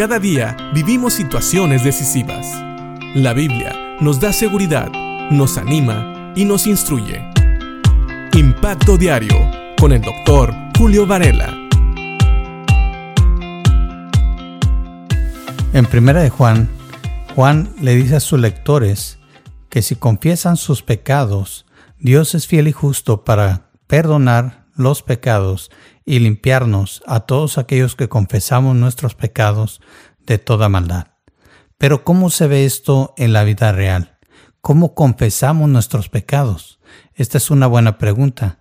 Cada 0.00 0.18
día 0.18 0.56
vivimos 0.72 1.12
situaciones 1.12 1.84
decisivas. 1.84 2.46
La 3.14 3.34
Biblia 3.34 3.98
nos 4.00 4.18
da 4.18 4.32
seguridad, 4.32 4.90
nos 5.30 5.58
anima 5.58 6.32
y 6.34 6.46
nos 6.46 6.66
instruye. 6.66 7.22
Impacto 8.32 8.96
Diario 8.96 9.36
con 9.78 9.92
el 9.92 10.00
doctor 10.00 10.54
Julio 10.78 11.06
Varela. 11.06 11.54
En 15.74 15.84
primera 15.84 16.22
de 16.22 16.30
Juan, 16.30 16.70
Juan 17.34 17.68
le 17.78 17.94
dice 17.94 18.16
a 18.16 18.20
sus 18.20 18.40
lectores 18.40 19.18
que 19.68 19.82
si 19.82 19.96
confiesan 19.96 20.56
sus 20.56 20.82
pecados, 20.82 21.66
Dios 21.98 22.34
es 22.34 22.46
fiel 22.46 22.68
y 22.68 22.72
justo 22.72 23.22
para 23.22 23.68
perdonar 23.86 24.64
los 24.76 25.02
pecados 25.02 25.70
y 26.10 26.18
limpiarnos 26.18 27.04
a 27.06 27.20
todos 27.20 27.56
aquellos 27.56 27.94
que 27.94 28.08
confesamos 28.08 28.74
nuestros 28.74 29.14
pecados 29.14 29.80
de 30.26 30.38
toda 30.38 30.68
maldad. 30.68 31.06
Pero 31.78 32.02
¿cómo 32.02 32.30
se 32.30 32.48
ve 32.48 32.64
esto 32.64 33.14
en 33.16 33.32
la 33.32 33.44
vida 33.44 33.70
real? 33.70 34.18
¿Cómo 34.60 34.96
confesamos 34.96 35.68
nuestros 35.68 36.08
pecados? 36.08 36.80
Esta 37.14 37.38
es 37.38 37.48
una 37.52 37.68
buena 37.68 37.96
pregunta. 37.96 38.58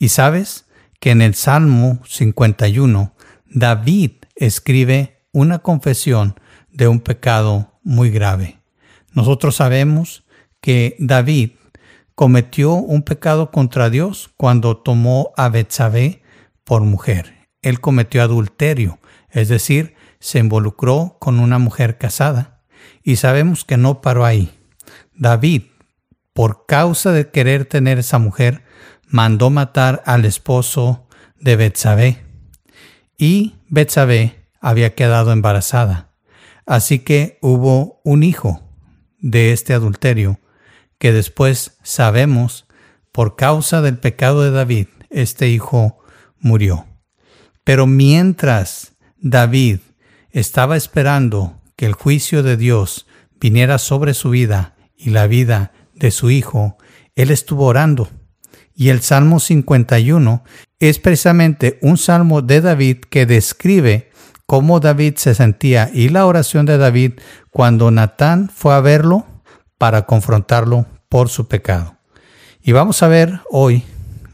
Y 0.00 0.08
sabes 0.08 0.66
que 0.98 1.12
en 1.12 1.22
el 1.22 1.36
Salmo 1.36 2.00
51, 2.04 3.14
David 3.46 4.10
escribe 4.34 5.22
una 5.30 5.60
confesión 5.60 6.34
de 6.68 6.88
un 6.88 6.98
pecado 6.98 7.78
muy 7.84 8.10
grave. 8.10 8.58
Nosotros 9.12 9.54
sabemos 9.54 10.24
que 10.60 10.96
David 10.98 11.52
cometió 12.16 12.72
un 12.72 13.02
pecado 13.04 13.52
contra 13.52 13.88
Dios 13.88 14.30
cuando 14.36 14.78
tomó 14.78 15.32
a 15.36 15.48
Betsabé 15.48 16.22
por 16.68 16.82
mujer. 16.82 17.48
Él 17.62 17.80
cometió 17.80 18.22
adulterio, 18.22 18.98
es 19.30 19.48
decir, 19.48 19.94
se 20.20 20.38
involucró 20.38 21.16
con 21.18 21.40
una 21.40 21.58
mujer 21.58 21.96
casada. 21.96 22.60
Y 23.02 23.16
sabemos 23.16 23.64
que 23.64 23.78
no 23.78 24.02
paró 24.02 24.26
ahí. 24.26 24.52
David, 25.14 25.62
por 26.34 26.66
causa 26.66 27.10
de 27.10 27.30
querer 27.30 27.64
tener 27.64 27.98
esa 27.98 28.18
mujer, 28.18 28.64
mandó 29.06 29.48
matar 29.48 30.02
al 30.04 30.26
esposo 30.26 31.08
de 31.40 31.56
Betsabé. 31.56 32.26
Y 33.16 33.54
Betsabé 33.68 34.46
había 34.60 34.94
quedado 34.94 35.32
embarazada. 35.32 36.10
Así 36.66 36.98
que 36.98 37.38
hubo 37.40 38.02
un 38.04 38.22
hijo 38.22 38.60
de 39.20 39.52
este 39.52 39.72
adulterio 39.72 40.38
que 40.98 41.14
después 41.14 41.78
sabemos 41.82 42.66
por 43.10 43.36
causa 43.36 43.80
del 43.80 43.96
pecado 43.96 44.42
de 44.42 44.50
David, 44.50 44.88
este 45.08 45.48
hijo 45.48 45.98
murió. 46.40 46.86
Pero 47.64 47.86
mientras 47.86 48.92
David 49.18 49.80
estaba 50.30 50.76
esperando 50.76 51.60
que 51.76 51.86
el 51.86 51.92
juicio 51.92 52.42
de 52.42 52.56
Dios 52.56 53.06
viniera 53.40 53.78
sobre 53.78 54.14
su 54.14 54.30
vida 54.30 54.76
y 54.96 55.10
la 55.10 55.26
vida 55.26 55.72
de 55.94 56.10
su 56.10 56.30
hijo, 56.30 56.76
él 57.14 57.30
estuvo 57.30 57.66
orando. 57.66 58.08
Y 58.74 58.90
el 58.90 59.00
Salmo 59.00 59.40
51 59.40 60.44
es 60.78 60.98
precisamente 60.98 61.78
un 61.82 61.98
salmo 61.98 62.42
de 62.42 62.60
David 62.60 62.98
que 63.10 63.26
describe 63.26 64.10
cómo 64.46 64.80
David 64.80 65.16
se 65.16 65.34
sentía 65.34 65.90
y 65.92 66.08
la 66.08 66.26
oración 66.26 66.64
de 66.64 66.78
David 66.78 67.14
cuando 67.50 67.90
Natán 67.90 68.48
fue 68.54 68.74
a 68.74 68.80
verlo 68.80 69.26
para 69.78 70.06
confrontarlo 70.06 70.86
por 71.08 71.28
su 71.28 71.48
pecado. 71.48 71.96
Y 72.62 72.72
vamos 72.72 73.02
a 73.02 73.08
ver 73.08 73.40
hoy 73.50 73.84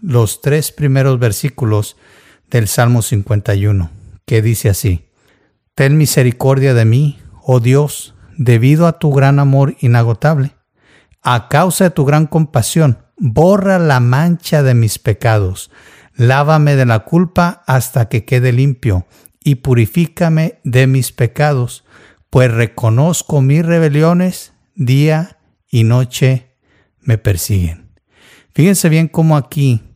los 0.05 0.43
tres 0.43 0.71
primeros 0.71 1.19
versículos 1.19 1.97
del 2.51 2.69
Salmo 2.69 3.01
51, 3.01 3.91
que 4.27 4.43
dice 4.43 4.69
así, 4.69 5.09
Ten 5.75 5.97
misericordia 5.97 6.75
de 6.75 6.85
mí, 6.85 7.19
oh 7.43 7.59
Dios, 7.59 8.15
debido 8.37 8.87
a 8.87 8.99
tu 8.99 9.13
gran 9.13 9.39
amor 9.39 9.77
inagotable. 9.81 10.53
A 11.23 11.49
causa 11.49 11.85
de 11.85 11.91
tu 11.91 12.05
gran 12.05 12.27
compasión, 12.27 12.99
borra 13.17 13.79
la 13.79 13.99
mancha 13.99 14.63
de 14.63 14.75
mis 14.75 14.99
pecados, 14.99 15.71
lávame 16.15 16.77
de 16.77 16.85
la 16.85 17.01
culpa 17.01 17.65
hasta 17.67 18.11
que 18.11 18.27
quede 18.27 18.53
limpio, 18.53 19.07
y 19.43 19.57
purifícame 19.57 20.61
de 20.65 20.87
mis 20.87 21.13
pecados, 21.13 21.85
pues 22.29 22.53
reconozco 22.53 23.41
mis 23.41 23.65
rebeliones, 23.65 24.53
día 24.75 25.39
y 25.71 25.85
noche 25.85 26.59
me 27.01 27.17
persiguen. 27.17 27.95
Fíjense 28.53 28.91
bien 28.91 29.09
cómo 29.09 29.37
aquí 29.39 29.94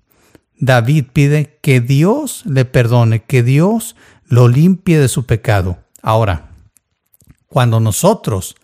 David 0.61 1.07
pide 1.13 1.59
que 1.63 1.81
Dios 1.81 2.43
le 2.45 2.65
perdone, 2.65 3.23
que 3.23 3.43
Dios 3.43 3.97
lo 4.27 4.49
limpie 4.49 4.99
de 4.99 5.09
su 5.09 5.27
pecado. 5.27 5.79
Ahora, 6.03 6.51
cuando 7.47 7.81
nosotros 7.81 8.57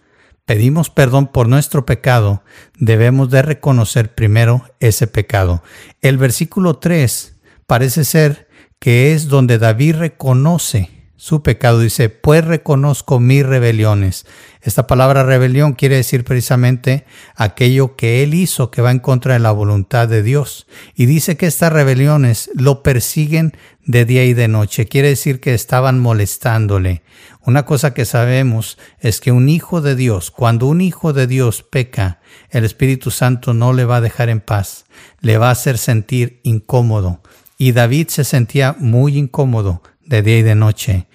pedimos 0.44 0.90
perdón 0.90 1.28
por 1.28 1.48
nuestro 1.48 1.86
pecado, 1.86 2.42
debemos 2.78 3.30
de 3.30 3.42
reconocer 3.42 4.14
primero 4.14 4.64
ese 4.80 5.06
pecado. 5.06 5.62
El 6.00 6.18
versículo 6.18 6.78
3 6.78 7.36
parece 7.66 8.04
ser 8.04 8.48
que 8.78 9.14
es 9.14 9.28
donde 9.28 9.58
David 9.58 9.96
reconoce 9.96 11.03
su 11.16 11.42
pecado. 11.42 11.80
Dice, 11.80 12.08
pues 12.08 12.44
reconozco 12.44 13.20
mis 13.20 13.44
rebeliones. 13.44 14.26
Esta 14.62 14.86
palabra 14.86 15.24
rebelión 15.24 15.74
quiere 15.74 15.96
decir 15.96 16.24
precisamente 16.24 17.04
aquello 17.36 17.96
que 17.96 18.22
él 18.22 18.34
hizo 18.34 18.70
que 18.70 18.82
va 18.82 18.90
en 18.90 18.98
contra 18.98 19.34
de 19.34 19.40
la 19.40 19.52
voluntad 19.52 20.08
de 20.08 20.22
Dios. 20.22 20.66
Y 20.94 21.06
dice 21.06 21.36
que 21.36 21.46
estas 21.46 21.72
rebeliones 21.72 22.50
lo 22.54 22.82
persiguen 22.82 23.56
de 23.84 24.04
día 24.04 24.24
y 24.24 24.34
de 24.34 24.48
noche. 24.48 24.86
Quiere 24.86 25.08
decir 25.08 25.40
que 25.40 25.54
estaban 25.54 26.00
molestándole. 26.00 27.02
Una 27.42 27.66
cosa 27.66 27.92
que 27.92 28.06
sabemos 28.06 28.78
es 29.00 29.20
que 29.20 29.32
un 29.32 29.50
hijo 29.50 29.82
de 29.82 29.96
Dios, 29.96 30.30
cuando 30.30 30.66
un 30.66 30.80
hijo 30.80 31.12
de 31.12 31.26
Dios 31.26 31.62
peca, 31.62 32.20
el 32.48 32.64
Espíritu 32.64 33.10
Santo 33.10 33.52
no 33.52 33.74
le 33.74 33.84
va 33.84 33.96
a 33.96 34.00
dejar 34.00 34.30
en 34.30 34.40
paz, 34.40 34.86
le 35.20 35.36
va 35.36 35.48
a 35.48 35.52
hacer 35.52 35.76
sentir 35.76 36.40
incómodo. 36.42 37.20
Y 37.58 37.72
David 37.72 38.08
se 38.08 38.24
sentía 38.24 38.74
muy 38.78 39.18
incómodo 39.18 39.82
de 40.06 40.22
día 40.22 40.38
y 40.38 40.42
de 40.42 40.54
noche. 40.54 41.06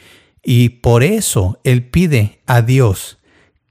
Y 0.43 0.69
por 0.69 1.03
eso 1.03 1.59
él 1.63 1.89
pide 1.89 2.41
a 2.45 2.61
Dios 2.61 3.19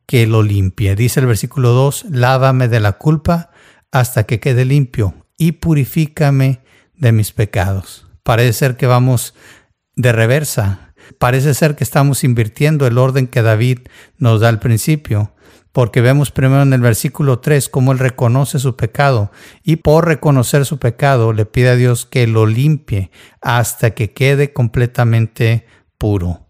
que 0.06 0.26
lo 0.26 0.42
limpie. 0.42 0.96
Dice 0.96 1.20
el 1.20 1.26
versículo 1.26 1.70
2, 1.70 2.06
lávame 2.10 2.68
de 2.68 2.80
la 2.80 2.92
culpa 2.92 3.50
hasta 3.90 4.24
que 4.24 4.40
quede 4.40 4.64
limpio 4.64 5.26
y 5.36 5.52
purifícame 5.52 6.60
de 6.94 7.12
mis 7.12 7.32
pecados. 7.32 8.06
Parece 8.22 8.52
ser 8.52 8.76
que 8.76 8.86
vamos 8.86 9.34
de 9.96 10.12
reversa. 10.12 10.94
Parece 11.18 11.54
ser 11.54 11.74
que 11.76 11.84
estamos 11.84 12.24
invirtiendo 12.24 12.86
el 12.86 12.98
orden 12.98 13.26
que 13.26 13.42
David 13.42 13.80
nos 14.18 14.40
da 14.40 14.48
al 14.48 14.58
principio 14.58 15.32
porque 15.78 16.00
vemos 16.00 16.32
primero 16.32 16.62
en 16.62 16.72
el 16.72 16.80
versículo 16.80 17.38
3 17.38 17.68
cómo 17.68 17.92
él 17.92 18.00
reconoce 18.00 18.58
su 18.58 18.74
pecado 18.74 19.30
y 19.62 19.76
por 19.76 20.08
reconocer 20.08 20.66
su 20.66 20.80
pecado 20.80 21.32
le 21.32 21.46
pide 21.46 21.68
a 21.68 21.76
Dios 21.76 22.04
que 22.04 22.26
lo 22.26 22.46
limpie 22.46 23.12
hasta 23.40 23.92
que 23.92 24.12
quede 24.12 24.52
completamente 24.52 25.66
puro. 25.96 26.48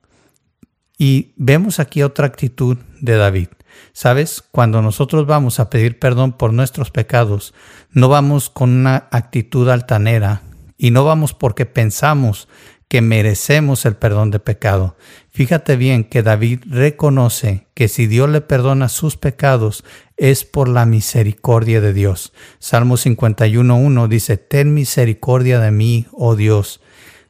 Y 0.96 1.34
vemos 1.36 1.78
aquí 1.78 2.02
otra 2.02 2.26
actitud 2.26 2.78
de 3.02 3.16
David. 3.18 3.48
Sabes, 3.92 4.42
cuando 4.50 4.80
nosotros 4.80 5.26
vamos 5.26 5.60
a 5.60 5.68
pedir 5.68 5.98
perdón 5.98 6.32
por 6.32 6.54
nuestros 6.54 6.90
pecados, 6.90 7.52
no 7.90 8.08
vamos 8.08 8.48
con 8.48 8.70
una 8.70 9.08
actitud 9.10 9.68
altanera 9.68 10.40
y 10.78 10.90
no 10.90 11.04
vamos 11.04 11.34
porque 11.34 11.66
pensamos 11.66 12.48
que 12.88 13.02
merecemos 13.02 13.84
el 13.84 13.94
perdón 13.94 14.30
de 14.30 14.38
pecado. 14.38 14.96
Fíjate 15.28 15.76
bien 15.76 16.04
que 16.04 16.22
David 16.22 16.62
reconoce 16.66 17.67
que 17.78 17.86
si 17.86 18.08
Dios 18.08 18.28
le 18.28 18.40
perdona 18.40 18.88
sus 18.88 19.16
pecados 19.16 19.84
es 20.16 20.44
por 20.44 20.68
la 20.68 20.84
misericordia 20.84 21.80
de 21.80 21.92
Dios. 21.92 22.32
Salmo 22.58 22.96
51.1 22.96 24.08
dice, 24.08 24.36
Ten 24.36 24.74
misericordia 24.74 25.60
de 25.60 25.70
mí, 25.70 26.08
oh 26.10 26.34
Dios, 26.34 26.80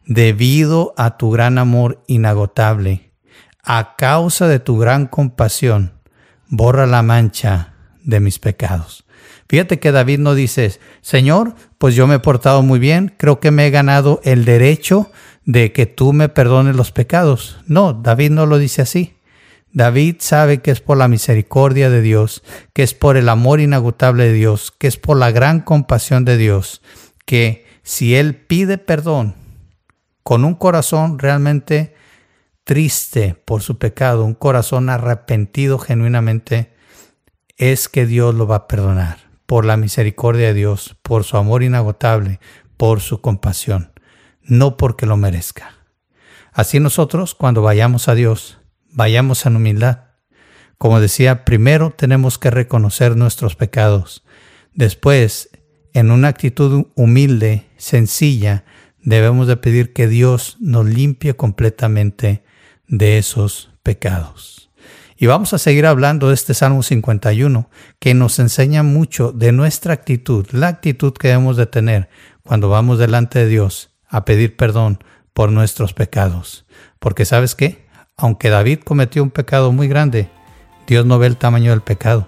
debido 0.06 0.94
a 0.96 1.18
tu 1.18 1.30
gran 1.30 1.58
amor 1.58 2.02
inagotable. 2.06 3.12
A 3.62 3.94
causa 3.96 4.48
de 4.48 4.58
tu 4.58 4.78
gran 4.78 5.06
compasión, 5.06 5.92
borra 6.48 6.86
la 6.86 7.02
mancha 7.02 7.74
de 8.02 8.18
mis 8.20 8.38
pecados. 8.38 9.04
Fíjate 9.50 9.78
que 9.78 9.92
David 9.92 10.20
no 10.20 10.34
dice, 10.34 10.80
Señor, 11.02 11.56
pues 11.76 11.94
yo 11.94 12.06
me 12.06 12.14
he 12.14 12.20
portado 12.20 12.62
muy 12.62 12.78
bien, 12.78 13.14
creo 13.18 13.38
que 13.38 13.50
me 13.50 13.66
he 13.66 13.70
ganado 13.70 14.22
el 14.24 14.46
derecho 14.46 15.10
de 15.44 15.74
que 15.74 15.84
tú 15.84 16.14
me 16.14 16.30
perdones 16.30 16.74
los 16.74 16.90
pecados. 16.90 17.58
No, 17.66 17.92
David 17.92 18.30
no 18.30 18.46
lo 18.46 18.56
dice 18.56 18.80
así. 18.80 19.17
David 19.72 20.16
sabe 20.20 20.58
que 20.58 20.70
es 20.70 20.80
por 20.80 20.96
la 20.96 21.08
misericordia 21.08 21.90
de 21.90 22.00
Dios, 22.00 22.42
que 22.72 22.82
es 22.82 22.94
por 22.94 23.16
el 23.16 23.28
amor 23.28 23.60
inagotable 23.60 24.24
de 24.24 24.32
Dios, 24.32 24.72
que 24.76 24.86
es 24.86 24.96
por 24.96 25.16
la 25.16 25.30
gran 25.30 25.60
compasión 25.60 26.24
de 26.24 26.36
Dios, 26.36 26.82
que 27.26 27.66
si 27.82 28.16
él 28.16 28.34
pide 28.34 28.78
perdón 28.78 29.34
con 30.22 30.44
un 30.44 30.54
corazón 30.54 31.18
realmente 31.18 31.94
triste 32.64 33.34
por 33.44 33.62
su 33.62 33.78
pecado, 33.78 34.24
un 34.24 34.34
corazón 34.34 34.90
arrepentido 34.90 35.78
genuinamente, 35.78 36.72
es 37.56 37.88
que 37.88 38.06
Dios 38.06 38.34
lo 38.34 38.46
va 38.46 38.56
a 38.56 38.68
perdonar 38.68 39.30
por 39.46 39.64
la 39.64 39.76
misericordia 39.76 40.48
de 40.48 40.54
Dios, 40.54 40.96
por 41.02 41.24
su 41.24 41.36
amor 41.36 41.62
inagotable, 41.62 42.40
por 42.76 43.00
su 43.00 43.20
compasión 43.20 43.92
no 44.48 44.76
porque 44.76 45.06
lo 45.06 45.16
merezca. 45.16 45.74
Así 46.52 46.80
nosotros, 46.80 47.34
cuando 47.34 47.62
vayamos 47.62 48.08
a 48.08 48.14
Dios, 48.14 48.58
vayamos 48.90 49.46
en 49.46 49.56
humildad. 49.56 50.04
Como 50.78 51.00
decía, 51.00 51.44
primero 51.44 51.90
tenemos 51.90 52.38
que 52.38 52.50
reconocer 52.50 53.16
nuestros 53.16 53.56
pecados. 53.56 54.24
Después, 54.74 55.50
en 55.92 56.10
una 56.10 56.28
actitud 56.28 56.86
humilde, 56.94 57.66
sencilla, 57.76 58.64
debemos 59.02 59.48
de 59.48 59.56
pedir 59.56 59.92
que 59.92 60.06
Dios 60.06 60.56
nos 60.60 60.86
limpie 60.86 61.34
completamente 61.34 62.44
de 62.86 63.18
esos 63.18 63.70
pecados. 63.82 64.70
Y 65.16 65.26
vamos 65.26 65.52
a 65.52 65.58
seguir 65.58 65.84
hablando 65.86 66.28
de 66.28 66.34
este 66.34 66.54
Salmo 66.54 66.84
51, 66.84 67.68
que 67.98 68.14
nos 68.14 68.38
enseña 68.38 68.84
mucho 68.84 69.32
de 69.32 69.50
nuestra 69.50 69.92
actitud, 69.92 70.46
la 70.52 70.68
actitud 70.68 71.12
que 71.12 71.28
debemos 71.28 71.56
de 71.56 71.66
tener 71.66 72.08
cuando 72.44 72.68
vamos 72.68 73.00
delante 73.00 73.40
de 73.40 73.48
Dios 73.48 73.90
a 74.06 74.24
pedir 74.24 74.56
perdón 74.56 75.02
por 75.32 75.50
nuestros 75.50 75.92
pecados. 75.92 76.66
Porque 77.00 77.24
sabes 77.24 77.56
qué? 77.56 77.87
Aunque 78.18 78.50
David 78.50 78.80
cometió 78.80 79.22
un 79.22 79.30
pecado 79.30 79.70
muy 79.70 79.86
grande, 79.86 80.28
Dios 80.88 81.06
no 81.06 81.18
ve 81.18 81.28
el 81.28 81.36
tamaño 81.36 81.70
del 81.70 81.80
pecado. 81.80 82.26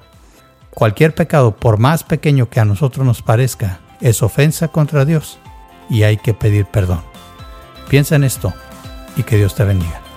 Cualquier 0.71 1.15
pecado, 1.15 1.57
por 1.57 1.79
más 1.79 2.05
pequeño 2.05 2.49
que 2.49 2.61
a 2.61 2.65
nosotros 2.65 3.05
nos 3.05 3.23
parezca, 3.23 3.81
es 4.01 4.23
ofensa 4.23 4.69
contra 4.69 5.05
Dios 5.05 5.39
y 5.91 6.05
hay 6.05 6.17
que 6.17 6.33
pedir 6.33 6.67
perdón. 6.67 7.03
Piensa 7.89 8.15
en 8.15 8.23
esto 8.23 8.55
y 9.17 9.25
que 9.25 9.37
Dios 9.37 9.57
te 9.57 9.65
bendiga. 9.65 10.10